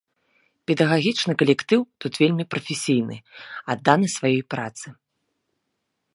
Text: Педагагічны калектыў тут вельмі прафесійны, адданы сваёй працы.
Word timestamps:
Педагагічны 0.69 1.33
калектыў 1.41 1.81
тут 2.05 2.13
вельмі 2.21 2.43
прафесійны, 2.55 3.15
адданы 3.75 4.07
сваёй 4.17 4.43
працы. 4.57 4.87